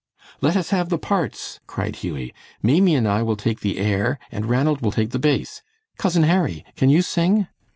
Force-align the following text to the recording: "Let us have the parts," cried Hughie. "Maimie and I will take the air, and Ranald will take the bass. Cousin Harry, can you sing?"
"Let 0.41 0.55
us 0.57 0.71
have 0.71 0.89
the 0.89 0.97
parts," 0.97 1.59
cried 1.67 1.97
Hughie. 1.97 2.33
"Maimie 2.63 2.95
and 2.95 3.07
I 3.07 3.21
will 3.21 3.35
take 3.35 3.59
the 3.59 3.77
air, 3.77 4.17
and 4.31 4.47
Ranald 4.47 4.81
will 4.81 4.89
take 4.91 5.11
the 5.11 5.19
bass. 5.19 5.61
Cousin 5.99 6.23
Harry, 6.23 6.65
can 6.75 6.89
you 6.89 7.03
sing?" 7.03 7.45